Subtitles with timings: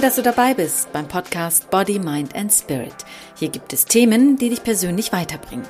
[0.00, 2.94] Toll, dass du dabei bist beim Podcast Body, Mind and Spirit.
[3.36, 5.66] Hier gibt es Themen, die dich persönlich weiterbringen.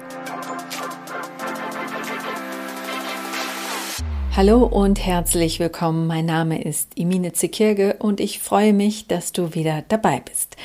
[4.36, 6.06] Hallo und herzlich willkommen.
[6.06, 10.56] Mein Name ist Imine Zekirge und ich freue mich, dass du wieder dabei bist.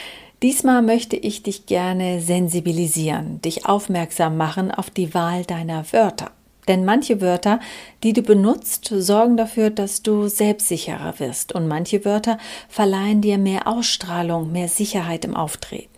[0.44, 6.30] Diesmal möchte ich dich gerne sensibilisieren, dich aufmerksam machen auf die Wahl deiner Wörter.
[6.68, 7.60] Denn manche Wörter,
[8.04, 11.54] die du benutzt, sorgen dafür, dass du selbstsicherer wirst.
[11.54, 12.38] Und manche Wörter
[12.70, 15.96] verleihen dir mehr Ausstrahlung, mehr Sicherheit im Auftreten.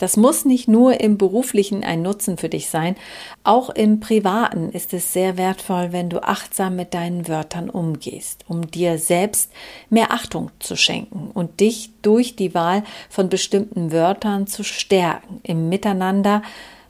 [0.00, 2.96] Das muss nicht nur im beruflichen ein Nutzen für dich sein,
[3.44, 8.70] auch im privaten ist es sehr wertvoll, wenn du achtsam mit deinen Wörtern umgehst, um
[8.70, 9.52] dir selbst
[9.90, 15.68] mehr Achtung zu schenken und dich durch die Wahl von bestimmten Wörtern zu stärken, im
[15.68, 16.40] Miteinander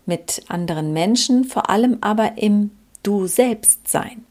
[0.06, 2.70] mit anderen Menschen, vor allem aber im
[3.03, 4.25] Du selbst sein.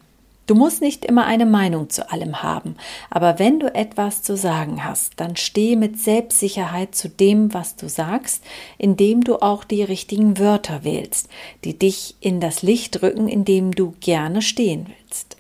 [0.49, 2.75] Du musst nicht immer eine Meinung zu allem haben,
[3.11, 7.87] aber wenn du etwas zu sagen hast, dann stehe mit Selbstsicherheit zu dem, was du
[7.87, 8.43] sagst,
[8.79, 11.29] indem du auch die richtigen Wörter wählst,
[11.63, 15.37] die dich in das Licht rücken, in dem du gerne stehen willst.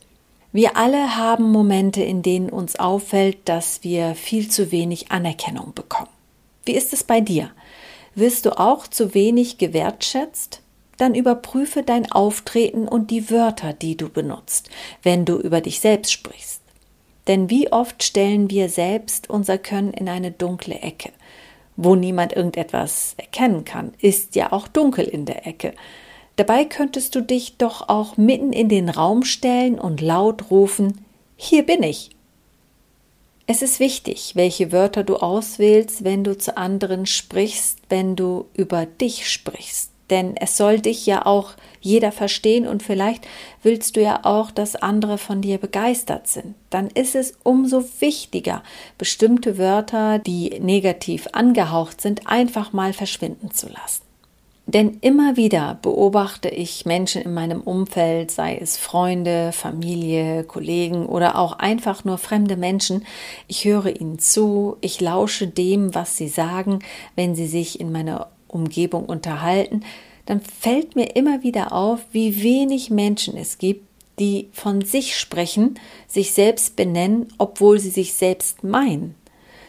[0.51, 6.09] Wir alle haben Momente, in denen uns auffällt, dass wir viel zu wenig Anerkennung bekommen.
[6.65, 7.49] Wie ist es bei dir?
[8.13, 10.61] Wirst du auch zu wenig gewertschätzt?
[10.99, 14.69] Dann überprüfe dein Auftreten und die Wörter, die du benutzt,
[15.01, 16.61] wenn du über dich selbst sprichst.
[17.27, 21.11] Denn wie oft stellen wir selbst unser Können in eine dunkle Ecke.
[21.77, 25.73] Wo niemand irgendetwas erkennen kann, ist ja auch dunkel in der Ecke.
[26.35, 31.05] Dabei könntest du dich doch auch mitten in den Raum stellen und laut rufen
[31.37, 32.09] Hier bin ich.
[33.47, 38.85] Es ist wichtig, welche Wörter du auswählst, wenn du zu anderen sprichst, wenn du über
[38.85, 43.27] dich sprichst denn es soll dich ja auch jeder verstehen und vielleicht
[43.63, 46.55] willst du ja auch, dass andere von dir begeistert sind.
[46.69, 48.63] Dann ist es umso wichtiger,
[48.97, 54.09] bestimmte Wörter, die negativ angehaucht sind, einfach mal verschwinden zu lassen.
[54.69, 61.39] Denn immer wieder beobachte ich Menschen in meinem Umfeld, sei es Freunde, Familie, Kollegen oder
[61.39, 63.03] auch einfach nur fremde Menschen.
[63.47, 66.79] Ich höre ihnen zu, ich lausche dem, was sie sagen,
[67.15, 69.83] wenn sie sich in meiner Umgebung unterhalten,
[70.29, 73.87] dann fällt mir immer wieder auf, wie wenig Menschen es gibt,
[74.19, 79.15] die von sich sprechen, sich selbst benennen, obwohl sie sich selbst meinen.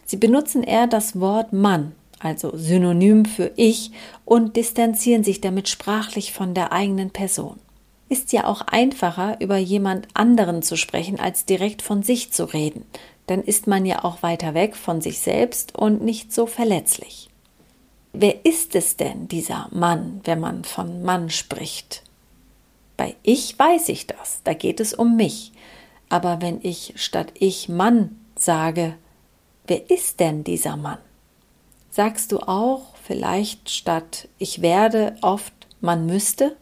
[0.04, 3.92] Sie benutzen eher das Wort Mann, also Synonym für ich,
[4.26, 7.56] und distanzieren sich damit sprachlich von der eigenen Person.
[8.10, 12.84] Ist ja auch einfacher, über jemand anderen zu sprechen, als direkt von sich zu reden.
[13.28, 17.29] Dann ist man ja auch weiter weg von sich selbst und nicht so verletzlich.
[18.12, 22.02] Wer ist es denn, dieser Mann, wenn man von Mann spricht?
[22.96, 25.52] Bei ich weiß ich das, da geht es um mich.
[26.08, 28.96] Aber wenn ich statt ich Mann sage,
[29.66, 30.98] wer ist denn dieser Mann?
[31.90, 36.56] Sagst du auch vielleicht statt ich werde oft man müsste?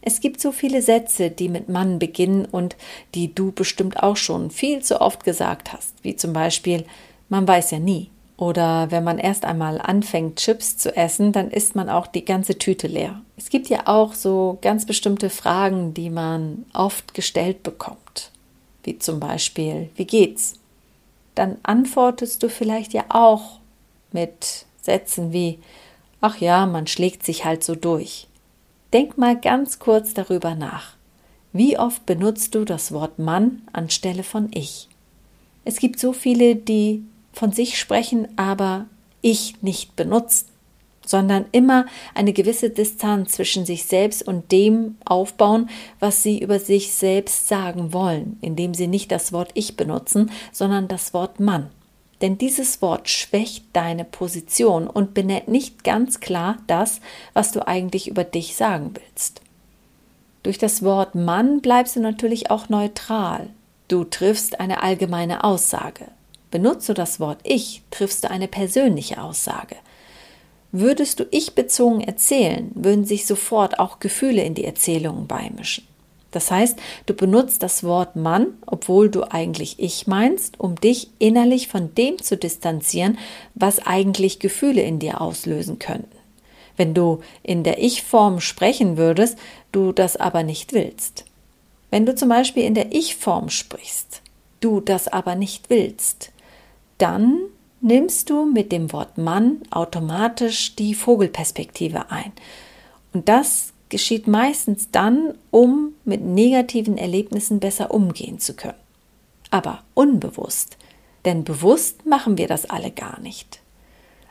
[0.00, 2.76] Es gibt so viele Sätze, die mit Mann beginnen und
[3.14, 6.86] die du bestimmt auch schon viel zu oft gesagt hast, wie zum Beispiel
[7.28, 8.10] man weiß ja nie.
[8.38, 12.56] Oder wenn man erst einmal anfängt, Chips zu essen, dann isst man auch die ganze
[12.56, 13.20] Tüte leer.
[13.36, 18.30] Es gibt ja auch so ganz bestimmte Fragen, die man oft gestellt bekommt.
[18.84, 20.54] Wie zum Beispiel, wie geht's?
[21.34, 23.58] Dann antwortest du vielleicht ja auch
[24.12, 25.58] mit Sätzen wie,
[26.20, 28.28] ach ja, man schlägt sich halt so durch.
[28.92, 30.94] Denk mal ganz kurz darüber nach.
[31.52, 34.88] Wie oft benutzt du das Wort Mann anstelle von ich?
[35.64, 37.02] Es gibt so viele, die
[37.38, 38.86] von sich sprechen, aber
[39.20, 40.48] ich nicht benutzen,
[41.06, 46.92] sondern immer eine gewisse Distanz zwischen sich selbst und dem aufbauen, was sie über sich
[46.92, 51.70] selbst sagen wollen, indem sie nicht das Wort ich benutzen, sondern das Wort Mann.
[52.20, 57.00] Denn dieses Wort schwächt deine Position und benennt nicht ganz klar das,
[57.34, 59.40] was du eigentlich über dich sagen willst.
[60.42, 63.50] Durch das Wort Mann bleibst du natürlich auch neutral.
[63.86, 66.06] Du triffst eine allgemeine Aussage.
[66.50, 69.76] Benutzt du das Wort ich, triffst du eine persönliche Aussage.
[70.72, 75.86] Würdest du ich bezogen erzählen, würden sich sofort auch Gefühle in die Erzählungen beimischen.
[76.30, 81.68] Das heißt, du benutzt das Wort Mann, obwohl du eigentlich ich meinst, um dich innerlich
[81.68, 83.18] von dem zu distanzieren,
[83.54, 86.16] was eigentlich Gefühle in dir auslösen könnten.
[86.76, 89.38] Wenn du in der Ich-Form sprechen würdest,
[89.72, 91.24] du das aber nicht willst.
[91.90, 94.20] Wenn du zum Beispiel in der Ich-Form sprichst,
[94.60, 96.30] du das aber nicht willst,
[96.98, 97.38] dann
[97.80, 102.32] nimmst du mit dem Wort Mann automatisch die Vogelperspektive ein.
[103.12, 108.74] Und das geschieht meistens dann, um mit negativen Erlebnissen besser umgehen zu können.
[109.50, 110.76] Aber unbewusst
[111.24, 113.60] Denn bewusst machen wir das alle gar nicht.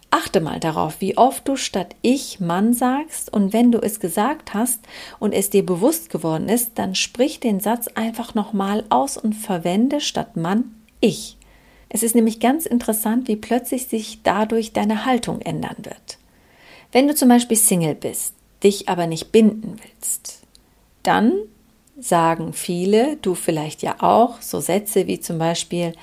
[0.09, 4.53] Achte mal darauf, wie oft du statt ich Mann sagst und wenn du es gesagt
[4.53, 4.79] hast
[5.19, 9.99] und es dir bewusst geworden ist, dann sprich den Satz einfach nochmal aus und verwende
[9.99, 11.36] statt Mann ich.
[11.89, 16.17] Es ist nämlich ganz interessant, wie plötzlich sich dadurch deine Haltung ändern wird.
[16.91, 20.41] Wenn du zum Beispiel Single bist, dich aber nicht binden willst,
[21.03, 21.33] dann
[21.99, 25.93] sagen viele, du vielleicht ja auch, so Sätze wie zum Beispiel,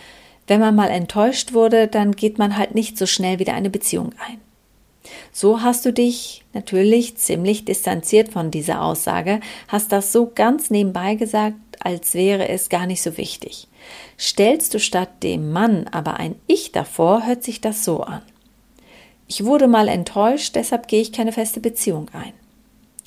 [0.47, 4.13] wenn man mal enttäuscht wurde, dann geht man halt nicht so schnell wieder eine Beziehung
[4.27, 4.41] ein.
[5.33, 11.15] So hast du dich natürlich ziemlich distanziert von dieser Aussage, hast das so ganz nebenbei
[11.15, 13.69] gesagt, als wäre es gar nicht so wichtig.
[14.19, 18.23] Stellst du statt dem Mann aber ein Ich davor, hört sich das so an.
[19.27, 22.33] Ich wurde mal enttäuscht, deshalb gehe ich keine feste Beziehung ein.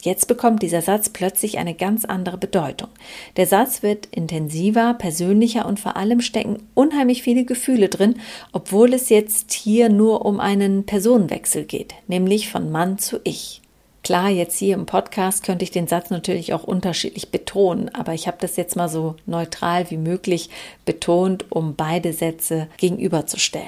[0.01, 2.89] Jetzt bekommt dieser Satz plötzlich eine ganz andere Bedeutung.
[3.35, 8.19] Der Satz wird intensiver, persönlicher und vor allem stecken unheimlich viele Gefühle drin,
[8.51, 13.61] obwohl es jetzt hier nur um einen Personenwechsel geht, nämlich von Mann zu Ich.
[14.07, 18.25] Klar, jetzt hier im Podcast könnte ich den Satz natürlich auch unterschiedlich betonen, aber ich
[18.25, 20.49] habe das jetzt mal so neutral wie möglich
[20.85, 23.67] betont, um beide Sätze gegenüberzustellen.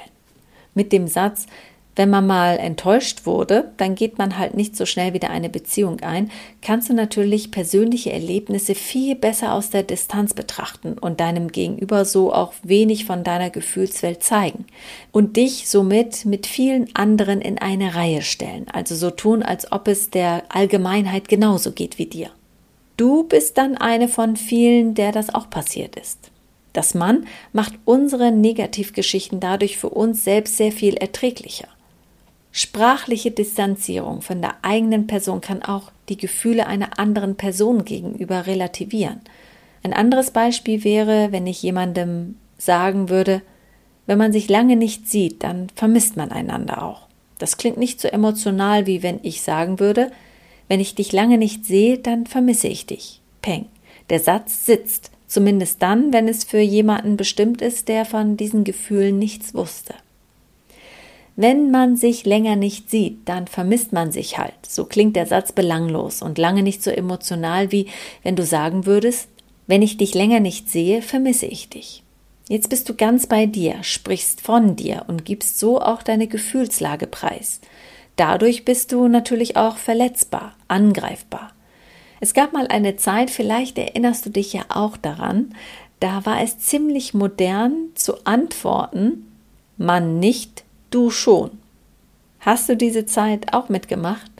[0.74, 1.46] Mit dem Satz,
[2.00, 6.00] wenn man mal enttäuscht wurde, dann geht man halt nicht so schnell wieder eine Beziehung
[6.00, 6.32] ein,
[6.62, 12.34] kannst du natürlich persönliche Erlebnisse viel besser aus der Distanz betrachten und deinem Gegenüber so
[12.34, 14.64] auch wenig von deiner Gefühlswelt zeigen
[15.12, 19.90] und dich somit mit vielen anderen in eine Reihe stellen, also so tun, als ob
[19.90, 22.30] es der Allgemeinheit genauso geht wie dir.
[22.96, 26.32] Du bist dann eine von vielen, der das auch passiert ist.
[26.72, 31.68] Das Mann macht unsere Negativgeschichten dadurch für uns selbst sehr viel erträglicher.
[32.52, 39.22] Sprachliche Distanzierung von der eigenen Person kann auch die Gefühle einer anderen Person gegenüber relativieren.
[39.84, 43.42] Ein anderes Beispiel wäre, wenn ich jemandem sagen würde,
[44.08, 47.08] wenn man sich lange nicht sieht, dann vermisst man einander auch.
[47.38, 50.12] Das klingt nicht so emotional, wie wenn ich sagen würde,
[50.68, 53.22] wenn ich dich lange nicht sehe, dann vermisse ich dich.
[53.42, 53.66] Peng.
[54.10, 59.20] Der Satz sitzt, zumindest dann, wenn es für jemanden bestimmt ist, der von diesen Gefühlen
[59.20, 59.94] nichts wusste.
[61.42, 64.58] Wenn man sich länger nicht sieht, dann vermisst man sich halt.
[64.68, 67.88] So klingt der Satz belanglos und lange nicht so emotional wie
[68.24, 69.30] wenn du sagen würdest,
[69.66, 72.04] wenn ich dich länger nicht sehe, vermisse ich dich.
[72.50, 77.08] Jetzt bist du ganz bei dir, sprichst von dir und gibst so auch deine Gefühlslage
[77.08, 77.62] preis.
[78.18, 81.54] Dadurch bist du natürlich auch verletzbar, angreifbar.
[82.20, 85.56] Es gab mal eine Zeit, vielleicht erinnerst du dich ja auch daran,
[86.02, 89.26] da war es ziemlich modern zu antworten,
[89.78, 91.52] man nicht Du schon.
[92.40, 94.32] Hast du diese Zeit auch mitgemacht?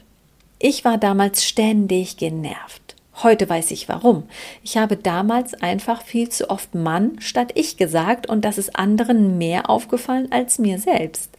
[0.58, 2.96] Ich war damals ständig genervt.
[3.22, 4.24] Heute weiß ich warum.
[4.64, 9.38] Ich habe damals einfach viel zu oft Mann statt ich gesagt und das ist anderen
[9.38, 11.30] mehr aufgefallen als mir selbst.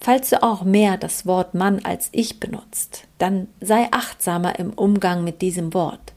[0.00, 5.22] Falls du auch mehr das Wort Mann als ich benutzt, dann sei achtsamer im Umgang
[5.22, 6.12] mit diesem Wort.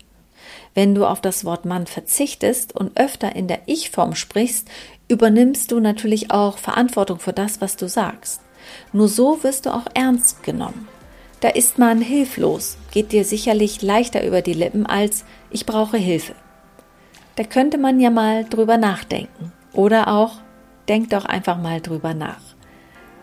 [0.73, 4.69] Wenn du auf das Wort Mann verzichtest und öfter in der Ich-Form sprichst,
[5.07, 8.41] übernimmst du natürlich auch Verantwortung für das, was du sagst.
[8.91, 10.87] Nur so wirst du auch ernst genommen.
[11.39, 16.33] Da ist man hilflos, geht dir sicherlich leichter über die Lippen als ich brauche Hilfe.
[17.35, 19.53] Da könnte man ja mal drüber nachdenken.
[19.73, 20.39] Oder auch,
[20.87, 22.41] denk doch einfach mal drüber nach.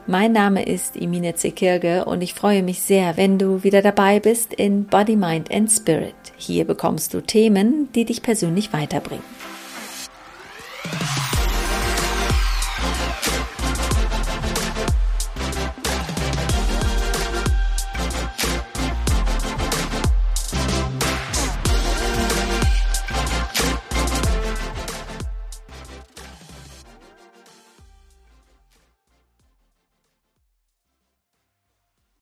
[0.06, 4.52] Mein Name ist Imine Zekirge und ich freue mich sehr, wenn du wieder dabei bist
[4.52, 6.14] in Body, Mind and Spirit.
[6.36, 9.24] Hier bekommst du Themen, die dich persönlich weiterbringen.